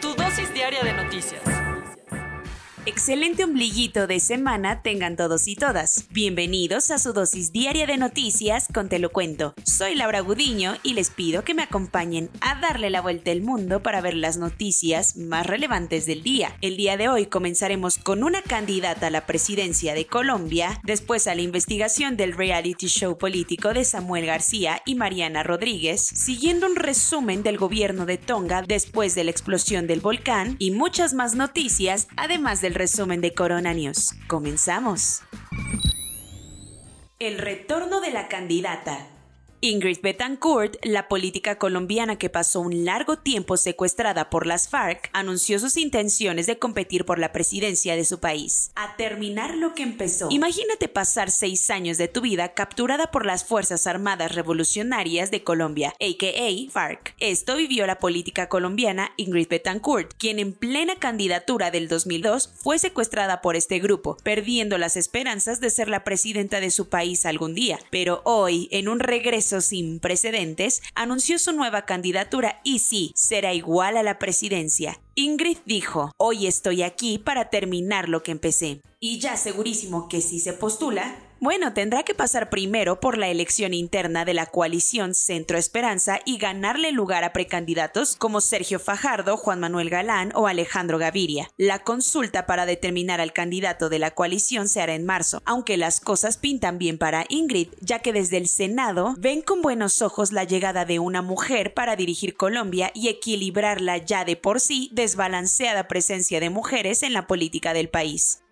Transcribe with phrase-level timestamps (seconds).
[0.00, 1.42] Tu dosis diaria de noticias.
[2.86, 6.06] Excelente ombliguito de semana tengan todos y todas.
[6.10, 9.54] Bienvenidos a su dosis diaria de noticias con Te lo cuento.
[9.62, 13.82] Soy Laura Gudiño y les pido que me acompañen a darle la vuelta al mundo
[13.82, 16.58] para ver las noticias más relevantes del día.
[16.60, 21.34] El día de hoy comenzaremos con una candidata a la presidencia de Colombia, después a
[21.34, 27.42] la investigación del reality show político de Samuel García y Mariana Rodríguez, siguiendo un resumen
[27.42, 32.60] del gobierno de Tonga después de la explosión del volcán y muchas más noticias, además
[32.60, 34.14] del resumen de Corona News.
[34.26, 35.22] Comenzamos.
[37.18, 39.13] El retorno de la candidata.
[39.64, 45.58] Ingrid Betancourt, la política colombiana que pasó un largo tiempo secuestrada por las FARC, anunció
[45.58, 48.72] sus intenciones de competir por la presidencia de su país.
[48.74, 50.28] A terminar lo que empezó.
[50.30, 55.94] Imagínate pasar seis años de tu vida capturada por las Fuerzas Armadas Revolucionarias de Colombia,
[55.98, 56.70] a.k.a.
[56.70, 57.14] FARC.
[57.18, 63.40] Esto vivió la política colombiana Ingrid Betancourt, quien en plena candidatura del 2002 fue secuestrada
[63.40, 67.78] por este grupo, perdiendo las esperanzas de ser la presidenta de su país algún día.
[67.88, 73.96] Pero hoy, en un regreso sin precedentes, anunció su nueva candidatura y sí, será igual
[73.96, 75.00] a la presidencia.
[75.14, 78.80] Ingrid dijo, hoy estoy aquí para terminar lo que empecé.
[79.00, 83.74] Y ya segurísimo que si se postula, bueno, tendrá que pasar primero por la elección
[83.74, 89.60] interna de la coalición Centro Esperanza y ganarle lugar a precandidatos como Sergio Fajardo, Juan
[89.60, 91.50] Manuel Galán o Alejandro Gaviria.
[91.58, 96.00] La consulta para determinar al candidato de la coalición se hará en marzo, aunque las
[96.00, 100.44] cosas pintan bien para Ingrid, ya que desde el Senado ven con buenos ojos la
[100.44, 105.88] llegada de una mujer para dirigir Colombia y equilibrar la ya de por sí desbalanceada
[105.88, 108.43] presencia de mujeres en la política del país.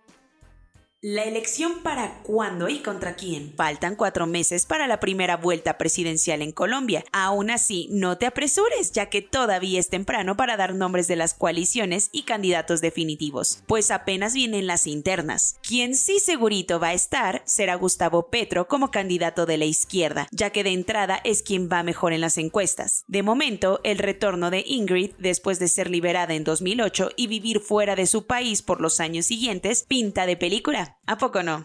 [1.04, 3.54] ¿La elección para cuándo y contra quién?
[3.56, 7.04] Faltan cuatro meses para la primera vuelta presidencial en Colombia.
[7.10, 11.34] Aún así, no te apresures, ya que todavía es temprano para dar nombres de las
[11.34, 15.56] coaliciones y candidatos definitivos, pues apenas vienen las internas.
[15.60, 20.50] Quien sí segurito va a estar será Gustavo Petro como candidato de la izquierda, ya
[20.50, 23.02] que de entrada es quien va mejor en las encuestas.
[23.08, 27.96] De momento, el retorno de Ingrid, después de ser liberada en 2008 y vivir fuera
[27.96, 30.91] de su país por los años siguientes, pinta de película.
[31.06, 31.64] ¿A poco no?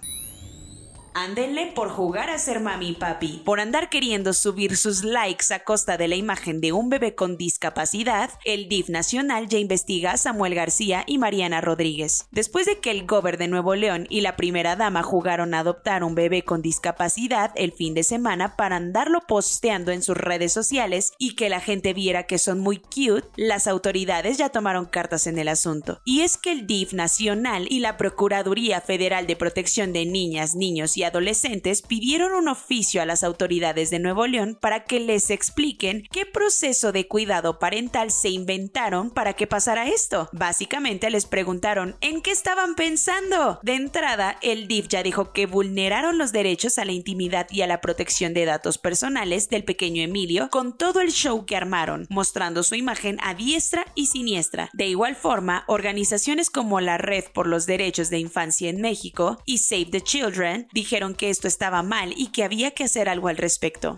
[1.20, 5.64] Ándenle por jugar a ser mami y papi, por andar queriendo subir sus likes a
[5.64, 10.18] costa de la imagen de un bebé con discapacidad, el DIF nacional ya investiga a
[10.18, 12.28] Samuel García y Mariana Rodríguez.
[12.30, 16.04] Después de que el gober de Nuevo León y la primera dama jugaron a adoptar
[16.04, 21.14] un bebé con discapacidad el fin de semana para andarlo posteando en sus redes sociales
[21.18, 25.40] y que la gente viera que son muy cute, las autoridades ya tomaron cartas en
[25.40, 26.00] el asunto.
[26.06, 30.96] Y es que el DIF nacional y la Procuraduría Federal de Protección de Niñas, Niños
[30.96, 36.08] y adolescentes pidieron un oficio a las autoridades de Nuevo León para que les expliquen
[36.12, 40.30] qué proceso de cuidado parental se inventaron para que pasara esto.
[40.32, 43.60] Básicamente les preguntaron en qué estaban pensando.
[43.64, 47.68] De entrada, el DIF ya dijo que vulneraron los derechos a la intimidad y a
[47.68, 52.64] la protección de datos personales del pequeño Emilio con todo el show que armaron, mostrando
[52.64, 54.70] su imagen a diestra y siniestra.
[54.74, 59.60] De igual forma, organizaciones como la Red por los Derechos de Infancia en México y
[59.60, 63.38] Save the Children dijeron que esto estaba mal y que había que hacer algo al
[63.38, 63.96] respecto.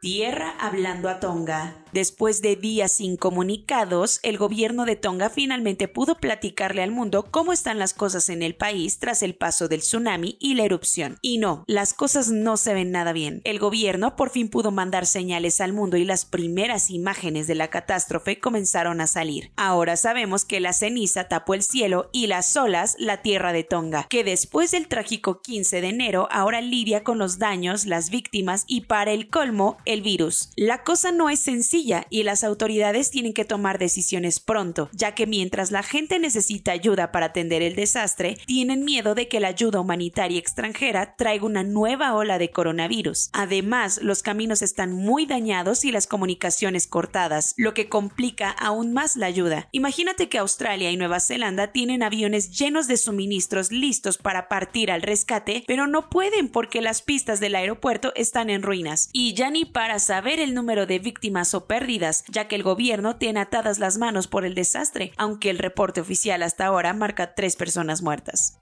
[0.00, 1.76] Tierra hablando a Tonga.
[1.96, 7.78] Después de días incomunicados, el gobierno de Tonga finalmente pudo platicarle al mundo cómo están
[7.78, 11.16] las cosas en el país tras el paso del tsunami y la erupción.
[11.22, 13.40] Y no, las cosas no se ven nada bien.
[13.44, 17.68] El gobierno por fin pudo mandar señales al mundo y las primeras imágenes de la
[17.68, 19.50] catástrofe comenzaron a salir.
[19.56, 24.06] Ahora sabemos que la ceniza tapó el cielo y las olas la tierra de Tonga,
[24.10, 28.82] que después del trágico 15 de enero ahora lidia con los daños, las víctimas y
[28.82, 30.50] para el colmo el virus.
[30.56, 35.26] La cosa no es sencilla y las autoridades tienen que tomar decisiones pronto, ya que
[35.26, 39.80] mientras la gente necesita ayuda para atender el desastre, tienen miedo de que la ayuda
[39.80, 43.30] humanitaria extranjera traiga una nueva ola de coronavirus.
[43.32, 49.16] Además, los caminos están muy dañados y las comunicaciones cortadas, lo que complica aún más
[49.16, 49.68] la ayuda.
[49.72, 55.02] Imagínate que Australia y Nueva Zelanda tienen aviones llenos de suministros listos para partir al
[55.02, 59.08] rescate, pero no pueden porque las pistas del aeropuerto están en ruinas.
[59.12, 63.16] Y ya ni para saber el número de víctimas o pérdidas, ya que el gobierno
[63.16, 67.56] tiene atadas las manos por el desastre, aunque el reporte oficial hasta ahora marca tres
[67.56, 68.60] personas muertas.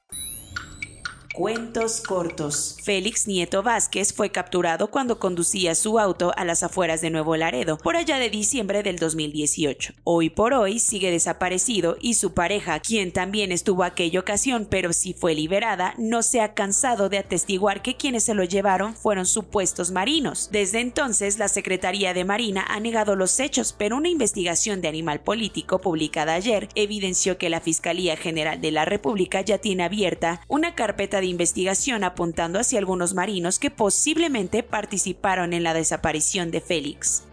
[1.35, 2.77] Cuentos cortos.
[2.85, 7.77] Félix Nieto Vázquez fue capturado cuando conducía su auto a las afueras de Nuevo Laredo,
[7.79, 9.95] por allá de diciembre del 2018.
[10.05, 15.13] Hoy por hoy sigue desaparecido y su pareja, quien también estuvo aquella ocasión pero sí
[15.13, 19.91] fue liberada, no se ha cansado de atestiguar que quienes se lo llevaron fueron supuestos
[19.91, 20.51] marinos.
[20.53, 25.21] Desde entonces, la Secretaría de Marina ha negado los hechos, pero una investigación de Animal
[25.21, 30.77] Político publicada ayer evidenció que la Fiscalía General de la República ya tiene abierta una
[30.77, 37.25] carpeta de investigación apuntando hacia algunos marinos que posiblemente participaron en la desaparición de Félix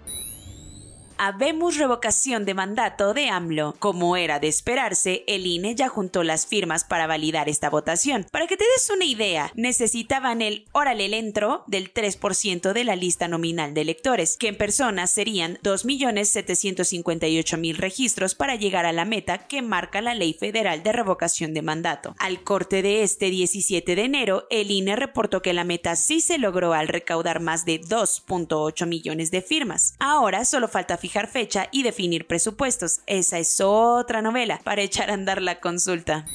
[1.23, 3.75] habemos revocación de mandato de AMLO.
[3.77, 8.25] Como era de esperarse, el INE ya juntó las firmas para validar esta votación.
[8.31, 12.95] Para que te des una idea, necesitaban el órale el entro del 3% de la
[12.95, 19.45] lista nominal de electores, que en personas serían 2.758.000 registros para llegar a la meta
[19.45, 22.15] que marca la Ley Federal de Revocación de Mandato.
[22.17, 26.39] Al corte de este 17 de enero, el INE reportó que la meta sí se
[26.39, 29.93] logró al recaudar más de 2.8 millones de firmas.
[29.99, 33.01] Ahora solo falta fijar fecha y definir presupuestos.
[33.05, 36.25] Esa es otra novela para echar a andar la consulta.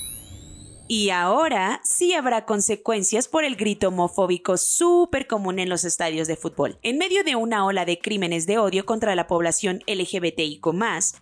[0.88, 6.37] Y ahora sí habrá consecuencias por el grito homofóbico súper común en los estadios de
[6.37, 6.79] fútbol.
[6.83, 10.65] En medio de una ola de crímenes de odio contra la población LGBTIQ,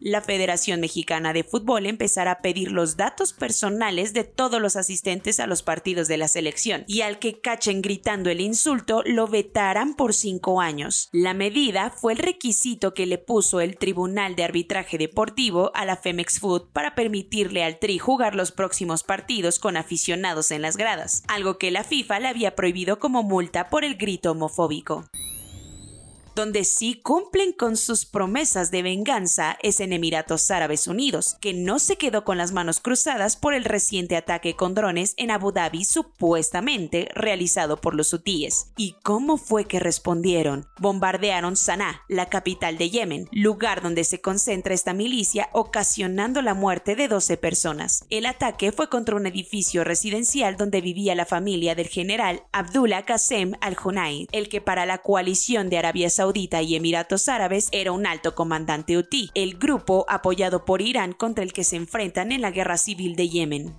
[0.00, 5.40] la Federación Mexicana de Fútbol empezará a pedir los datos personales de todos los asistentes
[5.40, 9.94] a los partidos de la selección y al que cachen gritando el insulto lo vetarán
[9.94, 11.08] por cinco años.
[11.12, 15.96] La medida fue el requisito que le puso el Tribunal de Arbitraje Deportivo a la
[15.96, 21.22] Femex Food para permitirle al Tri jugar los próximos partidos con aficionados en las gradas,
[21.28, 25.04] algo que la FIFA le había prohibido como multa por el grito homofóbico
[26.34, 31.78] donde sí cumplen con sus promesas de venganza es en Emiratos Árabes Unidos, que no
[31.78, 35.84] se quedó con las manos cruzadas por el reciente ataque con drones en Abu Dhabi
[35.84, 38.72] supuestamente realizado por los hutíes.
[38.76, 40.66] ¿Y cómo fue que respondieron?
[40.78, 46.96] Bombardearon Sanaa, la capital de Yemen, lugar donde se concentra esta milicia, ocasionando la muerte
[46.96, 48.04] de 12 personas.
[48.10, 53.52] El ataque fue contra un edificio residencial donde vivía la familia del general Abdullah Qasem
[53.60, 58.06] al-Hunayn, el que para la coalición de Arabia Saudita Saudita y Emiratos Árabes era un
[58.06, 62.50] alto comandante UTI, el grupo apoyado por Irán contra el que se enfrentan en la
[62.50, 63.75] guerra civil de Yemen.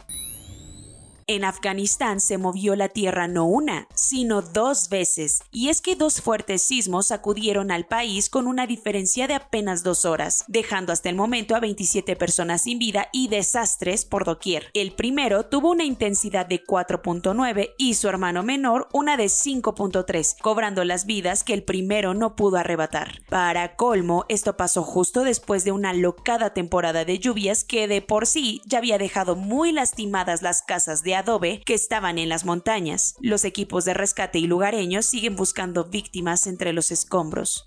[1.28, 6.22] En Afganistán se movió la tierra no una, sino dos veces, y es que dos
[6.22, 11.16] fuertes sismos sacudieron al país con una diferencia de apenas dos horas, dejando hasta el
[11.16, 14.70] momento a 27 personas sin vida y desastres por doquier.
[14.76, 20.84] El primero tuvo una intensidad de 4.9 y su hermano menor una de 5.3, cobrando
[20.84, 23.24] las vidas que el primero no pudo arrebatar.
[23.32, 28.28] Para colmo, esto pasó justo después de una locada temporada de lluvias que de por
[28.28, 33.16] sí ya había dejado muy lastimadas las casas de adobe que estaban en las montañas.
[33.22, 37.64] Los equipos de rescate y lugareños siguen buscando víctimas entre los escombros.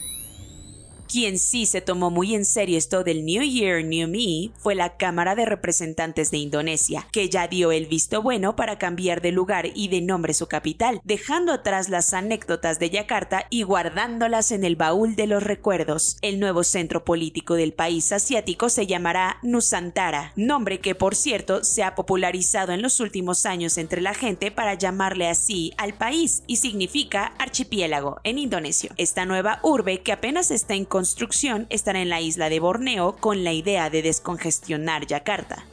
[1.08, 4.98] Quien sí se tomó muy en serio esto del New Year, New Me fue la
[4.98, 9.68] Cámara de Representantes de Indonesia, que ya dio el visto bueno para cambiar de lugar
[9.74, 14.76] y de nombre su capital, dejando atrás las anécdotas de Yakarta y guardándolas en el
[14.76, 16.18] baúl de los recuerdos.
[16.20, 21.84] El nuevo centro político del país asiático se llamará Nusantara, nombre que por cierto se
[21.84, 26.56] ha popularizado en los últimos años entre la gente para llamarle así al país y
[26.56, 28.90] significa archipiélago en indonesio.
[28.98, 33.44] Esta nueva urbe que apenas está en construcción estará en la isla de Borneo con
[33.44, 35.64] la idea de descongestionar Yakarta.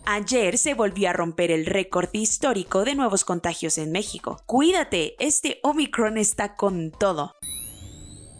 [0.05, 4.41] Ayer se volvió a romper el récord histórico de nuevos contagios en México.
[4.47, 7.35] Cuídate, este Omicron está con todo.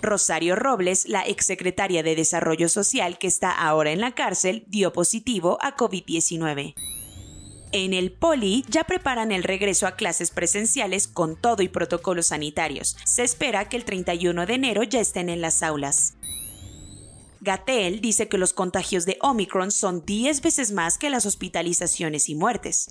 [0.01, 5.59] Rosario Robles, la exsecretaria de Desarrollo Social que está ahora en la cárcel, dio positivo
[5.61, 6.75] a COVID-19.
[7.71, 12.97] En el Poli ya preparan el regreso a clases presenciales con todo y protocolos sanitarios.
[13.05, 16.15] Se espera que el 31 de enero ya estén en las aulas.
[17.41, 22.35] Gatel dice que los contagios de Omicron son 10 veces más que las hospitalizaciones y
[22.35, 22.89] muertes.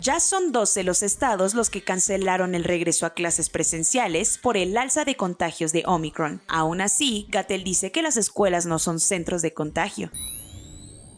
[0.00, 4.76] Ya son 12 los estados los que cancelaron el regreso a clases presenciales por el
[4.76, 6.42] alza de contagios de Omicron.
[6.48, 10.10] Aún así, Gatel dice que las escuelas no son centros de contagio.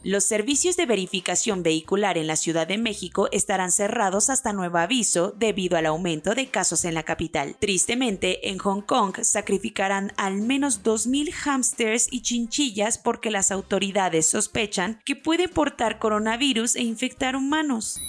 [0.03, 5.31] Los servicios de verificación vehicular en la Ciudad de México estarán cerrados hasta nuevo aviso
[5.31, 7.55] debido al aumento de casos en la capital.
[7.59, 15.01] Tristemente, en Hong Kong sacrificarán al menos 2.000 hámsters y chinchillas porque las autoridades sospechan
[15.03, 17.99] que puede portar coronavirus e infectar humanos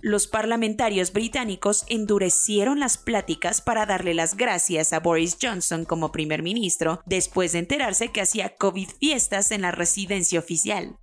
[0.00, 6.42] los parlamentarios británicos endurecieron las pláticas para darle las gracias a Boris Johnson como primer
[6.42, 10.96] ministro después de enterarse que hacía COVID fiestas en la residencia oficial.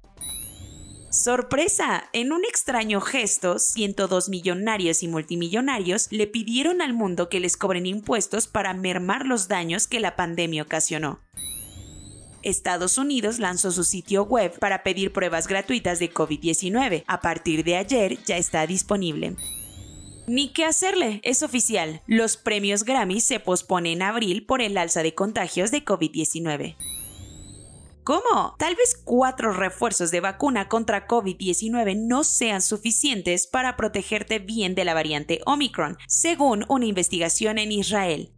[1.10, 7.56] Sorpresa, en un extraño gesto, 102 millonarios y multimillonarios le pidieron al mundo que les
[7.56, 11.22] cobren impuestos para mermar los daños que la pandemia ocasionó.
[12.46, 17.04] Estados Unidos lanzó su sitio web para pedir pruebas gratuitas de COVID-19.
[17.08, 19.36] A partir de ayer ya está disponible.
[20.28, 22.02] Ni qué hacerle, es oficial.
[22.08, 26.76] Los premios Grammy se posponen en abril por el alza de contagios de COVID-19.
[28.04, 28.56] ¿Cómo?
[28.60, 34.86] Tal vez cuatro refuerzos de vacuna contra COVID-19 no sean suficientes para protegerte bien de
[34.86, 38.32] la variante Omicron, según una investigación en Israel.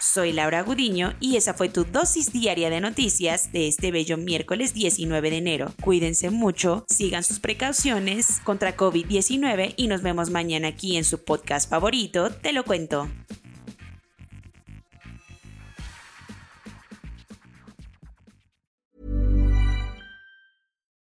[0.00, 4.72] Soy Laura Gudiño y esa fue tu dosis diaria de noticias de este bello miércoles
[4.72, 5.72] 19 de enero.
[5.82, 11.68] Cuídense mucho, sigan sus precauciones contra COVID-19 y nos vemos mañana aquí en su podcast
[11.68, 13.08] favorito, Te lo cuento.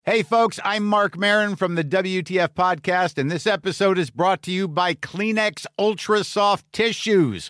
[0.08, 4.52] Hey folks, I'm Mark Marin from the WTF podcast and this episode is brought to
[4.52, 7.50] you by Kleenex Ultra Soft Tissues